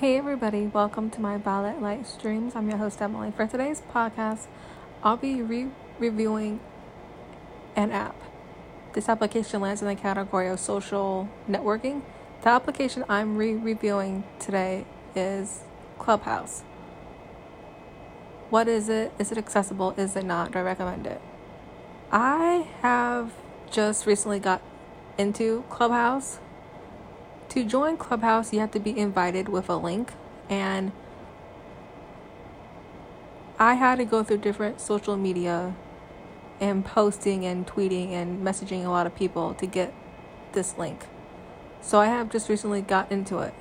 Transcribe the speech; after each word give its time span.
Hey 0.00 0.16
everybody, 0.16 0.66
welcome 0.66 1.10
to 1.10 1.20
my 1.20 1.36
Ballet 1.36 1.78
Light 1.78 2.06
Streams. 2.06 2.56
I'm 2.56 2.70
your 2.70 2.78
host 2.78 3.02
Emily. 3.02 3.34
For 3.36 3.46
today's 3.46 3.82
podcast, 3.92 4.46
I'll 5.02 5.18
be 5.18 5.42
re- 5.42 5.68
reviewing 5.98 6.58
an 7.76 7.90
app. 7.90 8.14
This 8.94 9.10
application 9.10 9.60
lands 9.60 9.82
in 9.82 9.88
the 9.88 9.94
category 9.94 10.48
of 10.48 10.58
social 10.58 11.28
networking. 11.46 12.00
The 12.40 12.48
application 12.48 13.04
I'm 13.10 13.36
re 13.36 13.52
reviewing 13.52 14.24
today 14.38 14.86
is 15.14 15.64
Clubhouse. 15.98 16.62
What 18.48 18.68
is 18.68 18.88
it? 18.88 19.12
Is 19.18 19.30
it 19.30 19.36
accessible? 19.36 19.90
Is 19.98 20.16
it 20.16 20.24
not? 20.24 20.52
Do 20.52 20.60
I 20.60 20.62
recommend 20.62 21.06
it? 21.06 21.20
I 22.10 22.68
have 22.80 23.34
just 23.70 24.06
recently 24.06 24.38
got 24.38 24.62
into 25.18 25.62
Clubhouse 25.68 26.38
to 27.50 27.64
join 27.64 27.96
Clubhouse, 27.96 28.52
you 28.52 28.60
have 28.60 28.70
to 28.72 28.80
be 28.80 28.98
invited 28.98 29.48
with 29.48 29.68
a 29.68 29.76
link, 29.76 30.12
and 30.48 30.92
I 33.58 33.74
had 33.74 33.96
to 33.98 34.04
go 34.04 34.24
through 34.24 34.38
different 34.38 34.80
social 34.80 35.16
media 35.16 35.74
and 36.60 36.84
posting 36.84 37.44
and 37.44 37.66
tweeting 37.66 38.10
and 38.12 38.44
messaging 38.44 38.84
a 38.84 38.90
lot 38.90 39.06
of 39.06 39.14
people 39.14 39.54
to 39.54 39.66
get 39.66 39.94
this 40.52 40.78
link. 40.78 41.06
So 41.82 42.00
I 42.00 42.06
have 42.06 42.30
just 42.30 42.48
recently 42.48 42.82
got 42.82 43.10
into 43.12 43.38
it. 43.40 43.54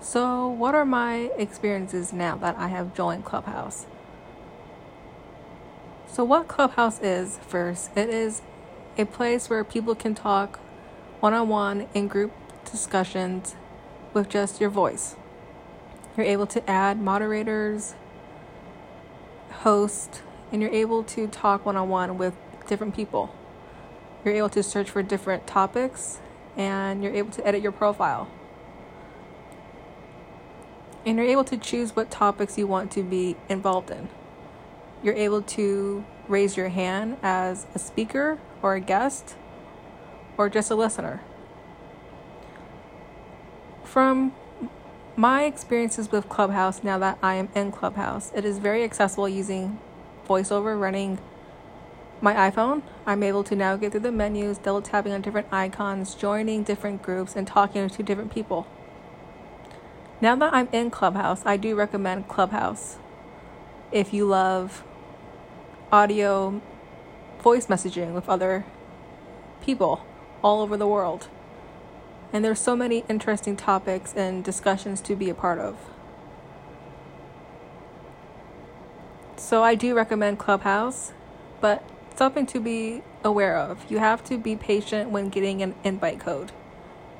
So, 0.00 0.48
what 0.48 0.74
are 0.74 0.84
my 0.84 1.30
experiences 1.38 2.12
now 2.12 2.36
that 2.38 2.56
I 2.58 2.68
have 2.68 2.94
joined 2.94 3.24
Clubhouse? 3.24 3.86
So, 6.06 6.24
what 6.24 6.48
Clubhouse 6.48 7.00
is 7.00 7.38
first, 7.38 7.96
it 7.96 8.08
is 8.10 8.42
a 8.98 9.06
place 9.06 9.48
where 9.50 9.64
people 9.64 9.94
can 9.94 10.14
talk 10.14 10.60
one 11.22 11.32
on 11.32 11.48
one 11.48 11.86
and 11.94 12.10
group 12.10 12.32
discussions 12.68 13.54
with 14.12 14.28
just 14.28 14.60
your 14.60 14.68
voice. 14.68 15.14
You're 16.16 16.26
able 16.26 16.48
to 16.48 16.68
add 16.68 17.00
moderators, 17.00 17.94
host, 19.50 20.22
and 20.50 20.60
you're 20.60 20.72
able 20.72 21.04
to 21.04 21.28
talk 21.28 21.64
one 21.64 21.76
on 21.76 21.88
one 21.88 22.18
with 22.18 22.34
different 22.66 22.96
people. 22.96 23.32
You're 24.24 24.34
able 24.34 24.48
to 24.48 24.64
search 24.64 24.90
for 24.90 25.00
different 25.00 25.46
topics 25.46 26.18
and 26.56 27.04
you're 27.04 27.14
able 27.14 27.30
to 27.30 27.46
edit 27.46 27.62
your 27.62 27.70
profile. 27.70 28.26
And 31.06 31.18
you're 31.18 31.26
able 31.28 31.44
to 31.44 31.56
choose 31.56 31.94
what 31.94 32.10
topics 32.10 32.58
you 32.58 32.66
want 32.66 32.90
to 32.92 33.04
be 33.04 33.36
involved 33.48 33.92
in. 33.92 34.08
You're 35.04 35.14
able 35.14 35.42
to 35.42 36.04
raise 36.26 36.56
your 36.56 36.70
hand 36.70 37.18
as 37.22 37.68
a 37.76 37.78
speaker 37.78 38.40
or 38.60 38.74
a 38.74 38.80
guest 38.80 39.36
or 40.42 40.48
just 40.48 40.72
a 40.72 40.74
listener. 40.74 41.20
From 43.84 44.32
my 45.14 45.44
experiences 45.44 46.10
with 46.10 46.28
Clubhouse 46.28 46.82
now 46.82 46.98
that 46.98 47.16
I 47.22 47.34
am 47.34 47.48
in 47.54 47.70
Clubhouse, 47.70 48.32
it 48.34 48.44
is 48.44 48.58
very 48.58 48.82
accessible 48.82 49.28
using 49.28 49.78
VoiceOver 50.26 50.78
running 50.80 51.20
my 52.20 52.34
iPhone. 52.50 52.82
I'm 53.06 53.22
able 53.22 53.44
to 53.44 53.54
navigate 53.54 53.92
through 53.92 54.00
the 54.00 54.10
menus, 54.10 54.58
double 54.58 54.82
tapping 54.82 55.12
on 55.12 55.22
different 55.22 55.46
icons, 55.52 56.16
joining 56.16 56.64
different 56.64 57.02
groups, 57.02 57.36
and 57.36 57.46
talking 57.46 57.88
to 57.88 58.02
different 58.02 58.32
people. 58.32 58.66
Now 60.20 60.34
that 60.36 60.52
I'm 60.52 60.68
in 60.72 60.90
Clubhouse, 60.90 61.42
I 61.46 61.56
do 61.56 61.76
recommend 61.76 62.26
Clubhouse 62.26 62.96
if 63.92 64.12
you 64.12 64.26
love 64.26 64.82
audio 65.92 66.60
voice 67.40 67.66
messaging 67.66 68.12
with 68.12 68.28
other 68.28 68.64
people 69.62 70.04
all 70.42 70.62
over 70.62 70.76
the 70.76 70.86
world. 70.86 71.28
And 72.32 72.44
there's 72.44 72.60
so 72.60 72.74
many 72.74 73.04
interesting 73.08 73.56
topics 73.56 74.14
and 74.14 74.42
discussions 74.42 75.00
to 75.02 75.14
be 75.16 75.30
a 75.30 75.34
part 75.34 75.58
of. 75.58 75.76
So 79.36 79.62
I 79.62 79.74
do 79.74 79.94
recommend 79.94 80.38
Clubhouse, 80.38 81.12
but 81.60 81.84
something 82.16 82.46
to 82.46 82.60
be 82.60 83.02
aware 83.24 83.56
of. 83.56 83.90
You 83.90 83.98
have 83.98 84.24
to 84.24 84.38
be 84.38 84.56
patient 84.56 85.10
when 85.10 85.28
getting 85.28 85.62
an 85.62 85.74
invite 85.84 86.20
code. 86.20 86.52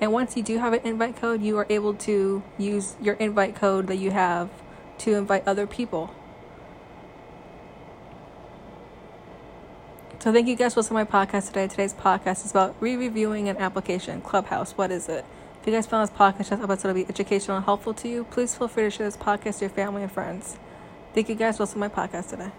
And 0.00 0.12
once 0.12 0.36
you 0.36 0.42
do 0.42 0.58
have 0.58 0.72
an 0.72 0.80
invite 0.84 1.16
code, 1.16 1.42
you 1.42 1.58
are 1.58 1.66
able 1.68 1.94
to 1.94 2.42
use 2.56 2.96
your 3.00 3.14
invite 3.16 3.54
code 3.54 3.86
that 3.88 3.96
you 3.96 4.12
have 4.12 4.48
to 4.98 5.14
invite 5.14 5.46
other 5.46 5.66
people. 5.66 6.14
So 10.20 10.30
thank 10.34 10.48
you 10.48 10.54
guys 10.54 10.74
for 10.74 10.80
listening 10.80 11.06
to 11.06 11.10
my 11.10 11.26
podcast 11.26 11.46
today. 11.46 11.66
Today's 11.66 11.94
podcast 11.94 12.44
is 12.44 12.50
about 12.50 12.76
re-reviewing 12.78 13.48
an 13.48 13.56
application, 13.56 14.20
Clubhouse. 14.20 14.72
What 14.72 14.90
is 14.90 15.08
it? 15.08 15.24
If 15.58 15.66
you 15.66 15.72
guys 15.72 15.86
found 15.86 16.06
this 16.06 16.14
podcast 16.14 16.62
episode 16.62 16.88
to 16.88 16.92
be 16.94 17.06
educational 17.08 17.56
and 17.56 17.64
helpful 17.64 17.94
to 17.94 18.06
you, 18.06 18.24
please 18.24 18.54
feel 18.54 18.68
free 18.68 18.82
to 18.82 18.90
share 18.90 19.06
this 19.06 19.16
podcast 19.16 19.60
to 19.60 19.64
your 19.64 19.70
family 19.70 20.02
and 20.02 20.12
friends. 20.12 20.58
Thank 21.14 21.30
you 21.30 21.34
guys 21.34 21.56
for 21.56 21.62
listening 21.62 21.88
to 21.88 21.96
my 21.96 22.06
podcast 22.06 22.28
today. 22.28 22.50